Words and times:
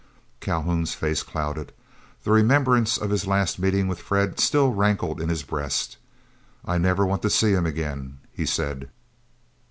Calhoun's 0.39 0.95
face 0.95 1.21
clouded. 1.21 1.73
The 2.23 2.31
remembrance 2.31 2.97
of 2.97 3.11
his 3.11 3.27
last 3.27 3.59
meeting 3.59 3.87
with 3.87 3.99
Fred 3.99 4.39
still 4.39 4.71
rankled 4.73 5.21
in 5.21 5.29
his 5.29 5.43
breast. 5.43 5.97
"I 6.65 6.79
never 6.79 7.05
want 7.05 7.21
to 7.21 7.29
see 7.29 7.51
him 7.51 7.67
again," 7.67 8.17
he 8.33 8.47
said. 8.47 8.89